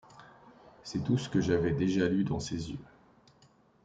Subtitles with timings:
[0.81, 2.79] C’est tout ce que j’avais déjà lu dans ses yeux.